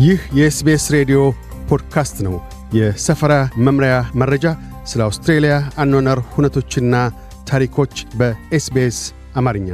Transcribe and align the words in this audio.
ይህ 0.00 0.20
የ 0.36 0.55
SBS 0.55 0.84
ሬዲዮ 0.94 1.18
ፖድካስት 1.68 2.16
ነው። 2.26 2.34
የሰፈራ 2.74 3.32
መምሪያ 3.66 3.94
መረጃ፣ 4.14 4.44
ስለ 4.84 5.00
አውስትሬልያ 5.06 5.54
አኗነር 5.82 6.18
ሁነቶችና 6.32 6.94
ታሪኮች 7.50 7.94
በ 8.18 8.50
SBS 8.50 8.98
አማርኛ። 9.36 9.68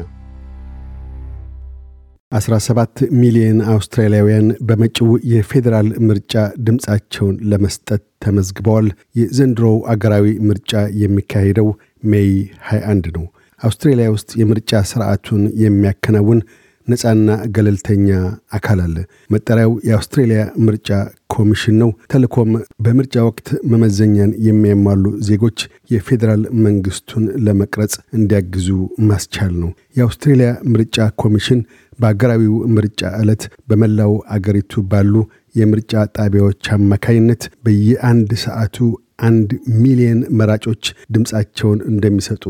17 2.32 3.02
ሚሊዮን 3.20 3.60
አውስትራሊያውያን 3.74 4.48
በመጪው 4.68 5.10
የፌዴራል 5.32 5.88
ምርጫ 6.08 6.34
ድምፃቸውን 6.66 7.36
ለመስጠት 7.50 8.04
ተመዝግበዋል። 8.24 8.88
የዘንድሮው 9.20 9.78
አገራዊ 9.92 10.26
ምርጫ 10.48 10.72
የሚካሄደው 11.02 11.68
May 12.04 12.30
21 12.70 13.10
ነው። 13.16 13.26
አውስትሬልያ 13.60 14.08
ውስጥ 14.14 14.30
የምርጫ 14.40 14.82
ሥርዓቱን 14.90 15.44
የሚያከናውን 15.62 16.40
ነፃና 16.88 17.28
ገለልተኛ 17.54 18.08
አካል 18.56 18.80
አለ። 18.84 18.96
መጠሪያው 19.34 19.72
የአውስትሬልያ 19.88 20.40
ምርጫ 20.66 20.90
ኮሚሽን 21.34 21.76
ነው። 21.82 21.90
ተልኮም 22.12 22.50
በምርጫ 22.84 23.24
ወቅት 23.28 23.48
መመዘኛን 23.72 24.32
የሚያሟሉ 24.46 25.04
ዜጎች 25.28 25.58
የፌዴራል 25.94 26.42
መንግስቱን 26.66 27.24
ለመቅረጽ 27.46 27.94
እንዲያግዙ 28.18 28.68
ማስቻል 29.08 29.52
ነው። 29.62 29.70
የአውስትሬልያ 29.96 30.50
ምርጫ 30.74 31.08
ኮሚሽን 31.22 31.60
በአገራዊው 31.98 32.56
ምርጫ 32.76 33.10
ዕለት 33.20 33.42
በመላው 33.68 34.14
አገሪቱ 34.34 34.82
ባሉ 34.90 35.14
የምርጫ 35.54 35.92
ጣቢያዎች 36.16 36.64
አማካይነት 36.74 37.42
በየአንድ 37.66 38.30
ሰዓቱ 38.42 38.76
አንድ 39.22 39.50
ሚሊየን 39.82 40.18
መራጮች 40.38 40.82
ድምፃቸውን 41.14 41.78
እንደሚሰጡ 41.90 42.44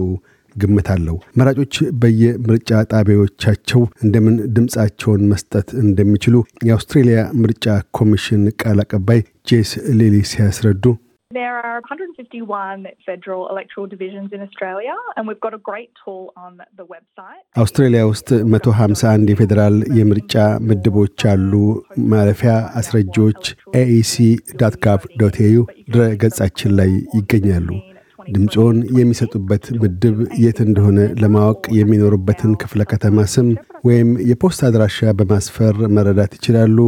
ግምት 0.57 0.91
አለው። 0.95 1.17
መራጮች 1.39 1.75
በየምርጫ 2.03 2.71
ጣቢያዎቻቸው 2.93 3.83
እንደምን 4.05 4.37
ድምፃቸውን 4.57 5.25
መስጠት 5.33 5.71
እንደሚችሉ 5.85 6.37
የአውስትሬልያ 6.69 7.23
ምርጫ 7.43 7.67
ኮሚሽን 7.99 8.45
ቃል 8.63 8.81
አቀባይ 8.85 9.23
ጄስ 9.51 9.73
ሌሊ 10.01 10.17
ሲያስረዱ 10.33 10.85
There 11.31 11.57
are 11.61 11.79
151 11.83 12.85
federal 13.01 13.49
electoral 13.49 13.87
divisions 13.87 14.29
in 14.33 14.41
Australia, 14.41 14.95
and 15.17 15.27
we've 15.27 15.41
got 15.41 15.55
a 15.55 15.61
great 15.61 15.91
tool 16.01 16.23
on 16.37 16.53
the 16.79 16.85
website. 16.87 17.43
አውስትራሊያ 17.57 18.03
ውስጥ 18.11 18.29
151 18.47 19.27
የፌዴራል 19.33 19.77
የምርጫ 19.99 20.35
ምድቦች 20.69 21.27
አሉ። 21.33 21.53
ማለፊያ 22.13 22.53
አስረጂዎች 22.81 23.43
AEC 23.81 24.15
dot 24.63 24.77
gov 24.87 25.03
dot 25.23 25.39
au 25.47 25.59
ድረ 25.93 26.07
ገጻችን 26.23 26.73
ላይ 26.81 26.91
ይገኛሉ። 27.19 27.69
ድምፆን 28.27 28.77
የሚሰጡበት 28.99 29.65
ምድብ 29.81 30.17
የት 30.43 30.59
እንደሆነ 30.65 31.01
ለማወቅ 31.23 31.61
የሚኖሩበትን 31.79 32.53
ክፍለ 32.63 32.83
ከተማ 32.93 33.27
ስም 33.35 33.49
ወይም 33.85 34.09
የፖስት 34.31 34.61
አድራሻ 34.69 35.13
በማስፈር 35.19 35.77
መረዳት 35.97 36.33
ይችላሉ። 36.39 36.79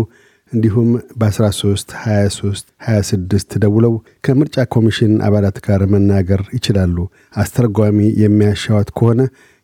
እንዲሁም 0.52 0.88
በ13 1.20 1.94
23 2.02 2.68
26 2.88 3.56
ደውለው 3.64 3.94
ከምርጫ 4.26 4.64
ኮሚሽን 4.74 5.12
አባላት 5.26 5.58
ጋር 5.66 5.82
መናገር 5.94 6.42
ይችላሉ። 6.56 6.96
አስተርጓሚ 7.42 7.98
የሚያሻዋት 8.22 8.90
ከሆነ 8.98 9.20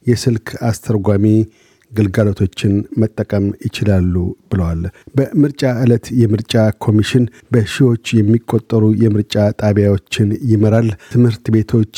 የስልክ 0.07 0.49
አስተርጓሚ 0.63 1.27
ግልጋሎቶችን 1.95 2.73
መጠቀም 3.01 3.47
ይችላሉ 3.67 4.15
ብለዋል። 4.51 4.83
በምርጫ 5.17 5.63
ዕለት 5.83 6.07
የምርጫ 6.21 6.55
ኮሚሽን 6.85 7.25
በሺዎች 7.55 8.05
የሚቆጠሩ 8.19 8.85
የምርጫ 9.03 9.35
ጣቢያዎችን 9.63 10.29
ይመራል። 10.51 10.89
ትምህርት 11.13 11.45
ቤቶች፣ 11.55 11.95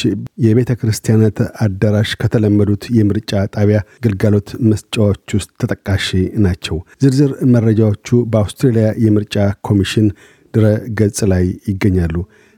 የቤተ 0.46 0.72
ክርስቲያናት 0.80 1.38
አዳራሽ 1.64 2.12
ከተለመዱት 2.22 2.84
የምርጫ 2.98 3.32
ጣቢያ 3.56 3.78
ግልጋሎት 4.06 4.50
መስጫዎች 4.70 5.04
ውስጥ 5.36 5.52
ተጠቃሽ 5.62 6.08
ናቸው። 6.44 6.76
ዝርዝር 7.02 7.32
መረጃዎቹ 7.54 8.06
በአውስትሬልያ 8.32 8.88
የምርጫ 9.04 9.36
ኮሚሽን 9.68 10.08
ድረ 10.54 10.66
ገጽ 10.98 11.18
ላይ 11.30 11.46
ይገኛሉ። 11.70 12.14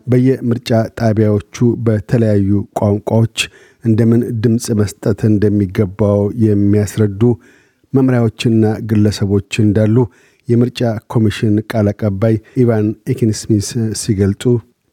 በየምርጫ 0.06 0.70
ጣቢያዎቹ 0.98 1.56
በተለያዩ 1.86 2.50
ቋንቋዎች 2.78 3.38
እንደምን 3.84 4.22
ድምፅ 4.44 4.66
መስጠት 4.80 5.20
እንደሚገባው 5.32 6.20
የሚያስረዱ 6.46 7.22
መምሪያዎችና 7.92 8.64
ግለሰቦች 8.90 9.52
እንዳሉ 9.66 9.96
የምርጫ 10.48 10.80
ኮሚሽን 11.12 11.54
ቃል 11.72 11.88
አቀባይ 11.92 12.34
ኢቫን 12.62 12.88
ኤኪንስሚስ 13.14 13.70
ሲገልጡ 14.02 14.44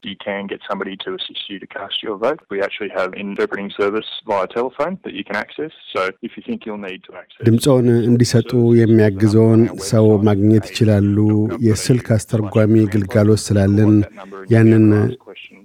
you 0.03 0.15
can 0.23 0.41
get 0.45 0.61
somebody 0.69 0.95
to 0.95 1.09
assist 1.17 1.43
you 1.51 1.57
to 1.59 1.67
cast 1.67 2.03
your 2.03 2.15
vote. 2.15 2.39
We 2.53 2.57
actually 2.61 2.91
have 2.97 3.07
an 3.13 3.19
interpreting 3.23 3.69
service 3.77 4.09
via 4.29 4.45
telephone 4.47 4.93
that 5.03 5.13
you 5.17 5.23
can 5.23 5.35
access. 5.35 5.71
So 5.93 6.01
if 6.21 6.31
you 6.35 6.43
think 6.47 6.65
you'll 6.65 6.83
need 6.83 7.01
to 7.07 7.13
access 7.21 7.41
ድምፆን 7.47 7.87
እንዲሰጡ 8.09 8.51
የሚያግዘውን 8.81 9.61
ሰው 9.91 10.07
ማግኘት 10.27 10.65
ይችላሉ። 10.71 11.17
የስልክ 11.67 12.09
አስተርጓሚ 12.17 12.75
ግልጋሎት 12.95 13.41
ስላለን 13.47 13.93
ያንን 14.53 14.85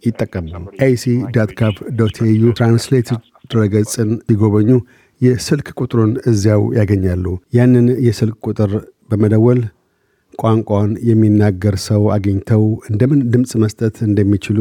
ይጠቀሙ። 0.03 0.47
AEC 0.87 1.05
dot 1.35 1.51
gov 1.59 1.77
dot 1.99 2.17
au 2.27 2.45
translate 2.59 3.09
ድረገጽን 3.53 4.11
ሲጎበኙ 4.27 4.71
የስልክ 5.21 5.69
ቁጥሩን 5.81 6.13
እዚያው 6.31 6.63
ያገኛሉ። 6.79 7.25
ያንን 7.57 7.87
የስልክ 8.07 8.37
ቁጥር 8.49 8.73
በመደወል 9.11 9.61
ቋንቋውን 10.39 10.93
የሚናገር 11.09 11.75
ሰው 11.87 12.03
አግኝተው 12.15 12.63
እንደምን 12.91 13.21
ድምፅ 13.33 13.53
መስጠት 13.63 13.97
እንደሚችሉ 14.07 14.59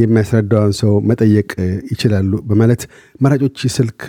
የሚያስረዳውን 0.00 0.74
ሰው 0.80 0.92
መጠየቅ 1.10 1.50
ይችላሉ 1.92 2.32
በማለት 2.50 2.82
መራጮች 3.20 3.60
ስልክ 3.76 4.02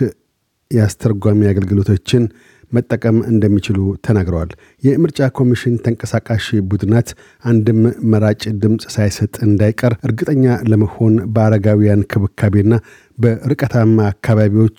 የአስተርጓሚ 0.70 1.40
አገልግሎቶችን 1.48 2.24
መጠቀም 2.72 3.18
እንደሚችሉ 3.30 3.78
ተናግረዋል። 4.06 4.50
የምርጫ 4.82 5.28
ኮሚሽን 5.38 5.76
ተንቀሳቃሽ 5.84 6.46
ቡድናት 6.70 7.08
አንድም 7.44 7.80
መራጭ 8.12 8.42
ድምፅ 8.62 8.84
ሳይሰጥ 8.94 9.34
እንዳይቀር 9.46 9.94
እርግጠኛ 10.08 10.44
ለመሆን 10.70 11.16
በአረጋውያን 11.34 12.06
ክብካቤና 12.12 12.72
በርቀታማ 13.18 13.98
አካባቢዎች 14.12 14.78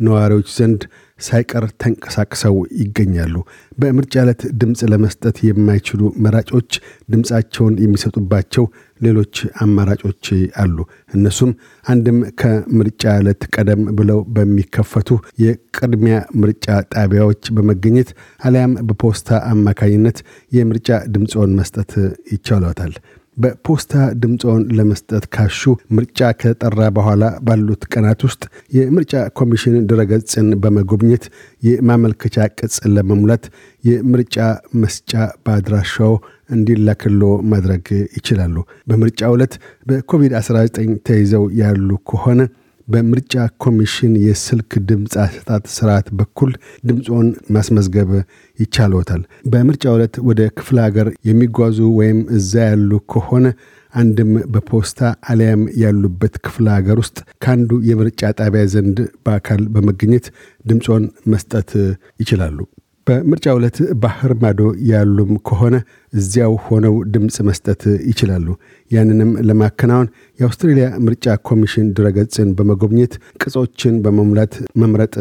ነዋሪዎች 0.00 0.48
ዘንድ 0.56 0.82
ሳይቀር 1.18 1.64
ተንቀሳቅሰው 1.82 2.54
ይገኛሉ። 2.80 3.34
በምርጫ 3.78 4.14
ዕለት 4.22 4.42
ድምፅ 4.60 4.80
ለመስጠት 4.92 5.36
የማይችሉ 5.46 6.02
መራጮች 6.24 6.70
ድምፃቸውን 7.12 7.74
የሚሰጡባቸው 7.84 8.64
ሌሎች 9.00 9.34
አማራጮች 9.64 10.24
አሉ። 10.62 10.76
እነሱም 11.14 11.52
አንድም 11.86 12.18
ከምርጫ 12.40 13.12
ዕለት 13.20 13.42
ቀደም 13.54 13.82
ብለው 13.98 14.20
በሚከፈቱ 14.36 15.10
የቅድሚያ 15.44 16.16
ምርጫ 16.42 16.66
ጣቢያዎች 16.94 17.44
በመገኘት 17.56 18.10
አሊያም 18.40 18.74
በፖስታ 18.88 19.40
አማካኝነት 19.52 20.18
የምርጫ 20.52 20.88
ድምፆን 21.14 21.56
መስጠት 21.60 21.92
ይቻሏታል። 22.34 22.94
በፖስታ 23.36 23.92
ድምፆን 24.22 24.62
ለመስጠት 24.78 25.24
ካሹ 25.34 25.60
ምርጫ 25.96 26.28
ከተጠራ 26.40 26.88
በኋላ 26.96 27.24
ባሉት 27.46 27.82
ቀናት 27.92 28.20
ውስጥ 28.26 28.42
የምርጫ 28.76 29.22
ኮሚሽን 29.38 29.76
ድረገጽን 29.90 30.48
በመጎብኘት 30.62 31.24
የማመልከቻ 31.62 32.46
ቅጽ 32.58 32.76
ለመሙላት 32.96 33.44
የምርጫ 33.84 34.36
መስጫ 34.82 35.12
በአድራሻው 35.44 36.14
እንዲላክሎ 36.50 37.22
ማድረግ 37.52 37.86
ይችላሉ። 38.16 38.56
በምርጫ 38.88 39.30
ዕለት 39.34 39.54
በኮቪድ-19 39.86 40.78
ተይዘው 41.08 41.44
ያሉ 41.60 41.90
ከሆነ 42.10 42.40
በምርጫ 42.90 43.34
ኮሚሽን 43.64 44.12
የስልክ 44.24 44.70
ድምፅ 44.88 45.14
አሰጣጥ 45.24 45.64
ስርዓት 45.74 46.06
በኩል 46.20 46.52
ድምፆን 46.88 47.28
ማስመዝገብ 47.56 48.10
ይቻልዎታል። 48.58 49.22
በምርጫ 49.52 49.84
ዕለት 49.96 50.16
ወደ 50.28 50.40
ክፍለ 50.58 50.78
ሀገር 50.86 51.08
የሚጓዙ 51.28 51.78
ወይም 51.98 52.20
እዛ 52.38 52.52
ያሉ 52.68 53.00
ከሆነ 53.12 53.44
አንድም 53.94 54.32
በፖስታ 54.52 55.00
አሊያም 55.30 55.62
ያሉበት 55.82 56.34
ክፍለ 56.44 56.66
ሀገር 56.76 56.98
ውስጥ 57.02 57.18
ከአንዱ 57.42 57.80
የምርጫ 57.88 58.30
ጣቢያ 58.40 58.64
ዘንድ 58.74 58.98
በአካል 59.24 59.62
በመገኘት 59.74 60.26
ድምፆን 60.64 61.04
መስጠት 61.32 61.72
ይችላሉ። 62.22 62.58
በምርጫ 63.10 63.46
ዕለት 63.56 63.78
ባህር 64.02 64.32
ማዶ 64.42 64.60
ያሉም 64.88 65.30
ከሆነ 65.48 65.76
እዚያው 66.12 66.52
ሆነው 66.66 66.94
ድምፅ 67.14 67.36
መስጠት 67.48 67.80
ይችላሉ። 68.10 68.46
ያንንም 68.90 69.30
ለማከናወን 69.48 70.08
የአውስትሬልያ 70.40 70.86
ምርጫ 71.06 71.34
ኮሚሽን 71.48 71.86
ድረገጽን 71.96 72.50
በመጎብኘት 72.58 73.14
ቅጾችን 73.42 73.94
በመሙላት 74.04 74.52
መምረጥ 74.82 75.14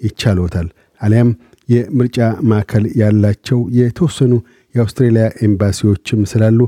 ይቻልዎታል። 0.00 0.68
አሊያም 1.00 1.30
የምርጫ 1.68 2.18
ማዕከል 2.50 2.86
ያላቸው 3.00 3.58
የተወሰኑ 3.78 4.32
የአውስትሬልያ 4.74 5.26
ኤምባሲዎችም 5.46 6.22
ስላሉ 6.32 6.60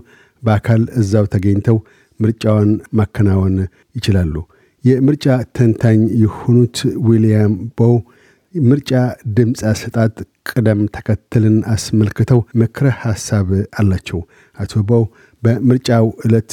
በአካል 0.43 0.82
እዛው 1.00 1.26
ተገኝተው 1.35 1.79
ምርጫውን 2.21 2.71
ማከናወን 2.99 3.56
ይችላሉ። 3.97 4.35
የምርጫ 4.85 5.26
ተንታኝ 5.56 6.00
የሆኑት 6.23 6.79
ዊልያም 7.06 7.53
ቦው 7.79 7.94
ምርጫ 8.55 8.91
ድምፅ 9.37 9.61
አሰጣጥ 9.71 10.15
ቅደም 10.49 10.81
ተከተልን 10.95 11.56
አስመልክተው 11.73 12.41
ምክረ 12.61 12.87
ሐሳብ 13.01 13.49
አላቸው። 13.81 14.21
አቶ 14.56 14.83
ቦው 14.91 15.05
በምርጫው 15.43 16.06
ዕለት 16.27 16.53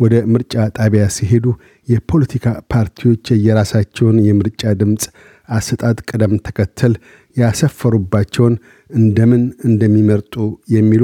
ወደ 0.00 0.14
ምርጫ 0.32 0.54
ጣቢያ 0.78 1.04
ሲሄዱ 1.16 1.46
የፖለቲካ 1.88 2.44
ፓርቲዎች 2.72 3.26
የራሳቸውን 3.46 4.18
የምርጫ 4.26 4.72
ድምፅ 4.80 5.04
አሰጣጥ 5.48 5.98
ቅደም 6.10 6.34
ተከተል 6.46 6.92
ያሰፈሩባቸውን 7.36 8.54
እንደምን 8.90 9.42
እንደሚመርጡ 9.68 10.34
የሚሉ 10.74 11.02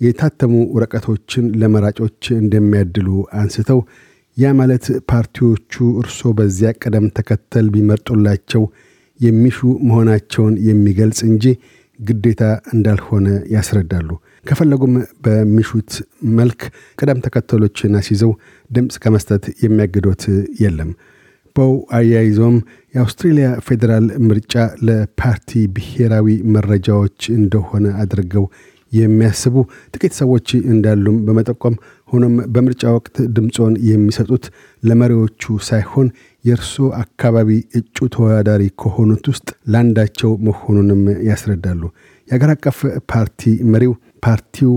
የታተሙ 0.00 0.54
ወረቀቶችን 0.74 1.46
ለመራጮች 1.60 2.22
እንደሚያድሉ 2.40 3.08
አንስተው 3.40 3.80
ያ 4.36 4.52
ማለት 4.58 4.84
ፓርቲዎቹ 5.10 5.72
እርሶ 6.02 6.30
በዚያ 6.38 6.70
ቅደም 6.82 7.06
ተከተል 7.16 7.66
ቢመርጡላቸው 7.74 8.62
የሚሹ 9.20 9.58
መሆናቸውን 9.88 10.54
የሚገልጽ 10.68 11.20
እንጂ 11.30 11.44
ግዴታ 11.98 12.42
እንዳልሆነ 12.72 13.26
ያስረዳሉ። 13.54 14.08
ከፈለጉም 14.44 14.92
በሚሹት 15.24 15.92
መልክ 16.38 16.60
ቅደም 16.98 17.22
ተከተሎችን 17.24 17.96
አስይዘው 18.00 18.32
ድምፅ 18.70 18.96
ከመስጠት 19.04 19.44
የሚያግዶት 19.64 20.22
የለም። 20.62 20.90
በው 21.56 21.72
አያይዞም 21.96 22.56
የአውስትሬልያ 22.94 23.46
ፌዴራል 23.66 24.06
ምርጫ 24.28 24.54
ለፓርቲ 24.88 25.60
ብሔራዊ 25.76 26.26
መረጃዎች 26.54 27.20
እንደሆነ 27.38 27.86
አድርገው 28.02 28.44
የሚያስቡ 28.92 29.54
ጥቂት 29.94 30.12
ሰዎች 30.20 30.48
እንዳሉም 30.72 31.16
በመጠቆም 31.26 31.74
ሆኖም 32.08 32.34
በምርጫ 32.54 32.82
ወቅት 32.96 33.16
ድምፆን 33.36 33.74
የሚሰጡት 33.88 34.44
ለመሪዎቹ 34.82 35.56
ሳይሆን 35.68 36.08
የእርሶ 36.44 36.74
አካባቢ 37.02 37.48
እጩ 37.78 37.96
ተወዳዳሪ 38.14 38.62
ከሆኑት 38.82 39.24
ውስጥ 39.32 39.48
ለአንዳቸው 39.72 40.30
መሆኑንም 40.48 41.00
ያስረዳሉ። 41.28 41.82
የአገር 42.28 42.52
አቀፍ 42.54 42.78
ፓርቲ 43.12 43.42
መሪው 43.72 43.92
ፓርቲው 44.24 44.72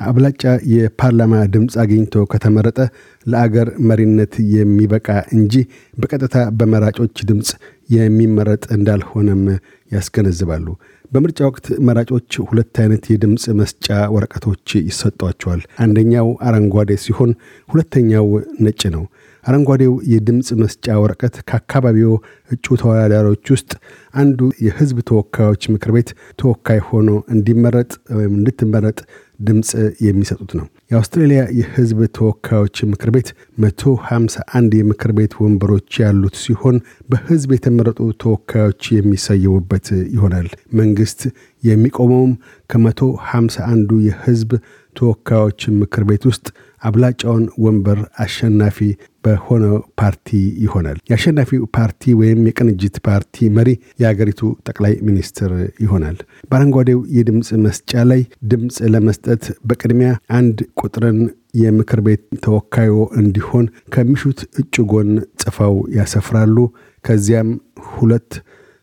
አብላጫ 0.00 0.42
የፓርላማ 0.72 1.34
ድምፅ 1.54 1.74
አግኝቶ 1.82 2.24
ከተመረጠ 2.32 2.78
ለአገር 3.26 3.68
መሪነት 3.88 4.34
የሚበቃ 4.54 5.08
እንጂ 5.36 5.54
በቀጥታ 5.94 6.36
በመራጮች 6.58 7.16
ድምፅ 7.28 7.50
የሚመረጥ 7.88 8.64
እንዳልሆነም 8.76 9.42
ያስገነዝባሉ። 9.90 10.66
በምርጫ 11.12 11.40
ወቅት 11.48 11.66
መራጮች 11.86 12.32
ሁለት 12.46 12.76
አይነት 12.82 13.04
የድምፅ 13.10 13.44
መስጫ 13.58 13.86
ወረቀቶች 14.14 14.68
ይሰጧቸዋል። 14.86 15.62
አንደኛው 15.84 16.28
አረንጓዴ 16.46 16.90
ሲሆን 17.02 17.32
ሁለተኛው 17.68 18.28
ነጭ 18.64 18.82
ነው። 18.94 19.04
አረንጓዴው 19.44 19.94
የድምፅ 20.10 20.48
መስጫ 20.60 20.94
ወረቀት 21.02 21.34
ከአካባቢው 21.48 22.12
እጩ 22.50 22.66
ተወዳዳሪዎች 22.80 23.46
ውስጥ 23.54 23.70
አንዱ 24.14 24.38
የህዝብ 24.66 24.98
ተወካዮች 25.10 25.62
ምክር 25.74 25.92
ቤት 25.96 26.10
ተወካይ 26.40 26.80
ሆኖ 26.88 27.10
እንዲመረጥ 27.34 27.90
ወይም 28.18 28.32
እንድትመረጥ 28.38 28.98
ድምፅ 29.40 29.70
የሚሰጡት 30.06 30.50
ነው። 30.58 30.66
የአውስትሬልያ 30.90 31.42
የህዝብ 31.58 31.98
ተወካዮች 32.16 32.76
ምክር 32.90 33.10
ቤት 33.14 33.28
151 33.64 34.76
የምክር 34.78 35.12
ቤት 35.18 35.32
ወንበሮች 35.42 35.98
ያሉት 36.02 36.36
ሲሆን 36.42 36.76
በህዝብ 37.10 37.50
የተመረጡ 37.56 38.00
ተወካዮች 38.22 38.82
የሚሰየሙበት 38.96 39.86
ይሆናል። 40.14 40.48
መንግስት 40.74 41.22
የሚቆመውም 41.62 42.32
ከ151ዱ 42.70 43.98
የህዝብ 44.06 44.52
ተወካዮች 44.96 45.60
ምክር 45.80 46.04
ቤት 46.08 46.24
ውስጥ 46.30 46.46
አብላጫውን 46.82 47.44
ወንበር 47.64 47.98
አሸናፊ 48.18 48.78
በሆነው 49.24 49.74
ፓርቲ 50.00 50.28
ይሆናል። 50.64 50.96
የአሸናፊው 51.10 51.64
ፓርቲ 51.76 52.14
ወይም 52.20 52.40
የቅንጅት 52.48 52.96
ፓርቲ 53.06 53.48
መሪ 53.56 53.68
የአገሪቱ 54.02 54.40
ጠቅላይ 54.68 54.94
ሚኒስትር 55.08 55.52
ይሆናል። 55.84 56.16
በአረንጓዴው 56.50 57.00
የድምፅ 57.16 57.50
መስጫ 57.66 58.02
ላይ 58.10 58.22
ድምፅ 58.52 58.78
ለመስጠት 58.94 59.44
በቅድሚያ 59.68 60.10
አንድ 60.38 60.58
ቁጥርን 60.82 61.20
የምክር 61.60 62.00
ቤት 62.04 62.22
ተወካዮ 62.44 62.92
እንዲሆን 63.20 63.64
ከሚሹት 63.94 64.40
እጩ 64.60 64.84
ጎን 64.92 65.10
ጽፈው 65.42 65.76
ያሰፍራሉ። 65.98 66.56
ከዚያም 67.04 67.48
ሁለት 67.92 68.32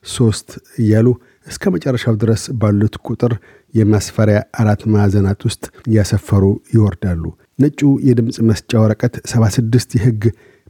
ሶስት 0.06 0.50
እያሉ 0.82 1.08
እስከ 1.46 1.72
መጨረሻው 1.76 2.16
ድረስ 2.22 2.44
ባሉት 2.62 2.96
ቁጥር 3.08 3.34
የማስፈሪያ 3.74 4.38
አራት 4.62 4.82
ማዕዘናት 4.94 5.42
ውስጥ 5.48 5.64
እያሰፈሩ 5.90 6.44
ይወርዳሉ። 6.76 7.24
ነጩ 7.60 7.80
የድምፅ 8.08 8.38
መስጫ 8.50 8.72
ወረቀት 8.84 9.16
76 9.32 9.96
የህግ 9.98 10.24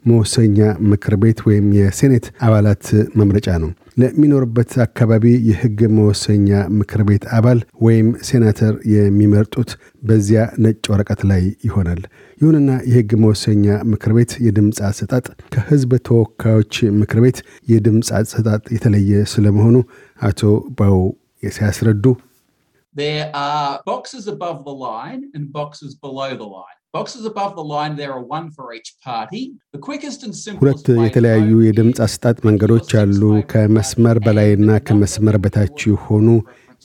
መወሰኛ 0.06 0.58
ምክር 0.92 1.14
ቤት 1.22 1.40
ወይም 1.48 1.68
የሴኔት 1.78 2.26
አባላት 2.48 2.86
መምረጫ 3.20 3.48
ነው። 3.64 3.70
ለሚኖርበት 4.02 4.72
አካባቢ 4.86 5.26
የህግ 5.50 5.80
መወሰኛ 5.96 6.50
ምክር 6.78 7.02
ቤት 7.10 7.24
አባል 7.38 7.60
ወይም 7.86 8.08
ሴናተር 8.28 8.74
የሚመርጡት 8.94 9.72
በዚያ 10.04 10.44
ነጭ 10.66 10.84
ወረቀት 10.94 11.22
ላይ 11.32 11.44
ይሆናል። 11.68 12.02
ይሁንና 12.42 12.72
የህግ 12.90 13.12
መወሰኛ 13.24 13.66
ምክር 13.92 14.14
ቤት 14.18 14.34
የድምፅ 14.46 14.80
አሰጣጥ 14.90 15.26
ከህዝብ 15.56 15.94
ተወካዮች 16.10 16.74
ምክር 17.02 17.22
ቤት 17.26 17.40
የድምፅ 17.68 18.10
አሰጣጥ 18.20 18.64
የተለየ 18.78 19.24
ስለመሆኑ 19.34 19.78
አቶ 20.22 20.42
ባው 20.80 21.00
ሲያስረዱ 21.54 22.06
There 22.96 23.26
are 23.40 23.82
boxes 23.86 24.28
above 24.28 24.58
the 24.64 24.74
line 24.80 25.22
and 25.36 25.44
boxes 25.52 25.92
below 25.96 26.30
the 26.36 26.50
line. 26.50 26.79
ሁለት 30.62 30.86
የተለያዩ 31.04 31.50
የድምፅ 31.66 32.00
አሰጣጥ 32.06 32.38
መንገዶች 32.48 32.90
አሉ። 33.02 33.22
ከመስመር 33.52 34.18
በላይና 34.26 34.78
ከመስመር 34.88 35.36
በታች 35.44 35.78
የሆኑ 35.90 36.28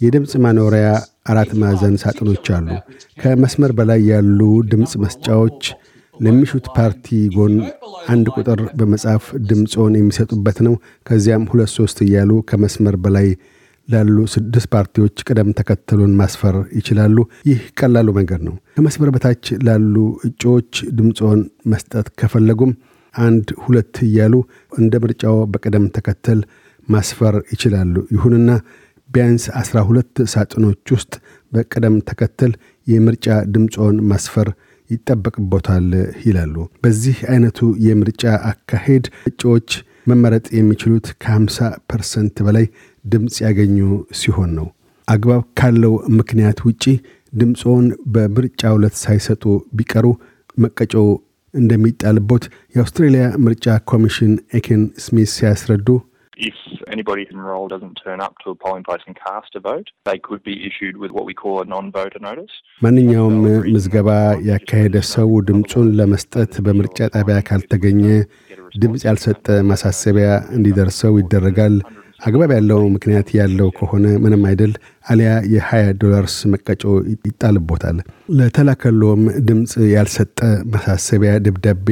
የድምፅ 0.01 0.33
ማኖሪያ 0.45 0.87
አራት 1.31 1.51
ማዕዘን 1.61 1.97
ሳጥኖች 2.03 2.47
አሉ። 2.56 2.69
ከመስመር 3.23 3.73
በላይ 3.79 4.01
ያሉ 4.11 4.41
ድምፅ 4.71 4.93
መስጫዎች 5.05 5.61
ለሚሹት 6.17 6.67
ፓርቲ 6.77 7.06
ጎን 7.37 7.55
አንድ 8.09 8.27
ቁጥር 8.37 8.61
በመጻፍ 8.79 9.25
ድምፆን 9.49 9.97
የሚሰጡበት 9.99 10.59
ነው። 10.67 10.75
ከዚያም 11.06 11.49
ሁለት 11.53 11.73
ሶስት 11.77 12.01
እያሉ 12.06 12.43
ከመስመር 12.51 12.97
በላይ 13.05 13.29
ላሉ 13.88 14.16
ስድስት 14.34 14.69
ፓርቲዎች 14.75 15.16
ቅደም 15.28 15.48
ተከተሉን 15.58 16.12
ማስፈር 16.20 16.56
ይችላሉ። 16.78 17.16
ይህ 17.48 17.60
ቀላሉ 17.78 18.08
መንገድ 18.19 18.42
ነው። 18.46 18.54
ከመስመር 18.76 19.10
በታች 19.14 19.46
ላሉ 19.66 19.94
እጩዎች 20.28 20.70
ድምፆን 20.98 21.40
መስጠት 21.72 22.08
ከፈለጉም 22.20 22.72
አንድ 23.14 23.48
ሁለት 23.64 23.96
እያሉ 24.06 24.34
እንደ 24.78 24.94
ምርጫው 25.02 25.36
በቅደም 25.52 25.84
ተከተል 25.96 26.40
ማስፈር 26.88 27.34
ይችላሉ። 27.52 27.94
ይሁንና 28.14 28.50
ቢያንስ 29.10 29.44
አስራ 29.60 29.78
ሁለት 29.88 30.14
ሳጥኖች 30.32 30.92
ውስጥ 30.94 31.12
በቅደም 31.52 31.96
ተከተል 32.08 32.52
የምርጫ 32.86 33.26
ድምፆን 33.54 33.96
ማስፈር 34.10 34.48
ይጠበቅቦታል 34.90 35.86
ይላሉ። 36.25 36.54
በዚህ 36.82 37.19
አይነቱ 37.31 37.58
የምርጫ 37.86 38.22
አካሄድ 38.50 39.04
እጩዎች 39.31 39.69
መመረጥ 40.06 40.46
የሚችሉት 40.56 41.06
ከ50 41.22 41.58
percent 41.91 42.37
በላይ 42.46 42.66
ድምፅ 43.05 43.37
ያገኙ 43.46 43.79
ሲሆን 44.20 44.51
ነው። 44.58 44.69
አግባብ 45.08 45.43
ካለው 45.58 45.94
ምክንያት 46.19 46.58
ውጪ 46.69 46.84
ድምፆውን 47.32 47.87
በምርጫ 48.15 48.63
ዕለት 48.77 48.96
ሳይሰጡ 49.05 49.43
ቢቀሩ 49.79 50.06
መቀጮ 50.58 50.94
እንደሚጣልቦት 51.55 52.44
የአውስትሬልያ 52.75 53.25
ምርጫ 53.44 53.77
ኮሚሽን 53.93 54.32
ኤኬን 54.58 54.82
ስሚት 55.06 55.31
ሲያስረዱ 55.37 55.89
If 56.41 56.56
anybody 56.89 57.25
enrolled 57.32 57.70
doesn't 57.70 57.96
turn 57.96 58.20
up 58.20 58.32
to 58.39 58.46
a 58.51 58.56
polling 58.56 58.82
place 58.82 59.05
and 59.06 59.17
cast 59.19 59.51
a 59.55 59.63
vote, 59.63 59.89
they 60.05 60.19
could 60.19 60.43
be 60.43 60.56
issued 60.69 60.96
with 60.96 61.13
what 61.13 61.25
we 61.29 61.34
call 61.34 61.56
a 61.56 61.67
non-voter 61.67 62.20
notice. 62.20 62.55
ማንኛውም 62.82 63.37
ምዝገባ 63.75 64.08
ያካሄደ 64.49 64.96
ሰው 65.13 65.31
ድምፁን 65.51 65.87
ለመስጠት 65.99 66.53
በምርጫ 66.67 66.99
ጣቢያ 67.15 67.37
ካልተገኘ 67.49 68.03
ድምፅ 68.82 69.03
ያልሰጠ 69.08 69.46
ማሳሰቢያ 69.70 70.29
እንዲደርሰው 70.56 71.15
ይደረጋል። 71.23 71.77
አግባብ 72.21 72.51
ያለው 72.55 72.81
ምክንያት 72.94 73.29
ያለው 73.39 73.69
ከሆነ 73.79 74.05
ምንም 74.23 74.43
አይደል፣ 74.49 74.73
አሊያ 75.06 75.31
የ20 75.55 75.89
ዶላርስ 76.03 76.37
መቀጮ 76.53 76.83
ይጣልቦታል። 77.27 77.97
ለተላከሎም 78.39 79.23
ድምፅ 79.49 79.73
ያልሰጠ 79.94 80.39
ማሳሰቢያ 80.73 81.33
ደብዳቤ 81.47 81.89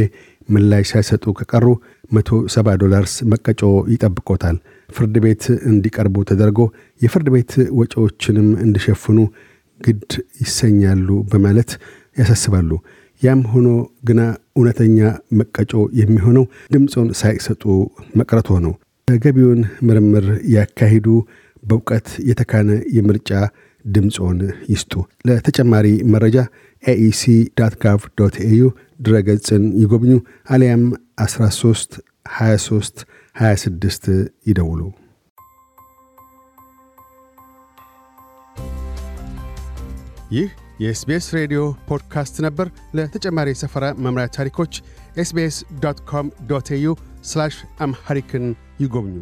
ምላሽ 0.49 0.87
ሳይሰጡ 0.93 1.25
ከቀሩ 1.39 1.67
170 2.13 2.77
ዶላርስ 2.83 3.15
መቀጮ 3.33 3.61
ይጠብቆታል። 3.93 4.57
ፍርድ 4.89 5.17
ቤት 5.25 5.43
እንዲቀርቡ 5.71 6.17
ተደርጎ 6.31 6.59
የፍርድ 7.01 7.29
ቤት 7.35 7.53
ወጪዎችንም 7.81 8.49
እንዲሸፍኑ 8.65 9.19
ግድ 9.81 10.11
ይሰኛሉ 10.43 11.09
በማለት 11.31 11.71
ያሳስባሉ። 12.17 12.71
ያም 13.23 13.43
ሆኖ 13.51 13.69
ግና 14.09 14.21
እውነተኛ 14.57 14.99
መቀጮ 15.39 15.73
የሚሆነው 16.01 16.45
ድምፆን 16.75 17.09
ሳይሰጡ 17.21 17.63
መቅረቶ 18.21 18.49
ነው። 18.65 18.73
ተገቢውን 19.09 19.61
ምርምር 19.87 20.27
ያካሂዱ። 20.55 21.07
በእውቀት 21.63 22.09
የተካነ 22.29 22.69
የምርጫ 22.97 23.31
ድምፆን 23.85 24.39
ይስጡ። 24.73 24.93
ለተጨማሪ 25.29 25.87
መረጃ 26.13 26.37
AEC 26.83 27.23
dot 27.59 27.75
gov 27.83 28.03
dot 28.19 28.37
au 28.47 28.63
ድረገጽን 29.01 29.65
ይጎብኙ፣ 29.83 30.13
አሊያም 30.51 30.83
13 31.25 31.99
23 32.39 33.05
26 33.43 34.11
ይደውሉ። 34.47 34.81
ይህ 40.33 40.51
የ 40.83 41.00
SBS 41.00 41.27
ሬዲዮ 41.37 41.61
ፖድካስት 41.89 42.37
ነበር። 42.47 42.67
ለተጨማሪ 42.97 43.49
የሰፈራ 43.53 43.87
መምሪያ 44.05 44.27
ታሪኮች 44.37 44.75
SBS 45.17 45.57
dot 45.83 45.99
com 46.11 46.29
dot 46.51 46.69
au 46.77 46.87
Amharic 47.79 48.30
ን 48.30 48.45
ይጎብኙ። 48.81 49.17